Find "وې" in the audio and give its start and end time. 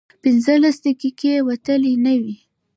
2.21-2.35